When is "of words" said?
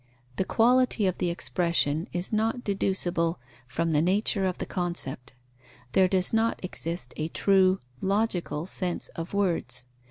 9.09-9.85